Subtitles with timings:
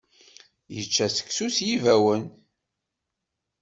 [0.75, 2.23] Yečča seksu s yibawen.